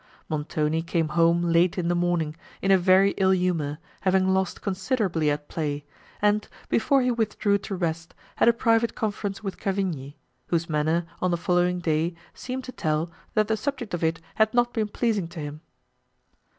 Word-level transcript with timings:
Montoni 0.29 0.81
came 0.81 1.09
home 1.09 1.43
late 1.43 1.77
in 1.77 1.87
the 1.87 1.93
morning, 1.93 2.35
in 2.59 2.71
a 2.71 2.77
very 2.79 3.11
ill 3.17 3.29
humour, 3.33 3.77
having 3.99 4.27
lost 4.33 4.63
considerably 4.63 5.29
at 5.29 5.47
play, 5.47 5.85
and, 6.23 6.47
before 6.69 7.03
he 7.03 7.11
withdrew 7.11 7.59
to 7.59 7.75
rest, 7.75 8.15
had 8.37 8.47
a 8.47 8.51
private 8.53 8.95
conference 8.95 9.43
with 9.43 9.59
Cavigni, 9.59 10.15
whose 10.47 10.67
manner, 10.67 11.05
on 11.21 11.29
the 11.29 11.37
following 11.37 11.77
day, 11.77 12.15
seemed 12.33 12.63
to 12.63 12.71
tell, 12.71 13.11
that 13.35 13.47
the 13.47 13.55
subject 13.55 13.93
of 13.93 14.03
it 14.03 14.19
had 14.33 14.51
not 14.55 14.73
been 14.73 14.87
pleasing 14.87 15.27
to 15.27 15.39
him. 15.39 15.61